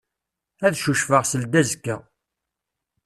Ad 0.65 0.75
cucfeɣ 0.83 1.23
seldazekka. 1.25 1.95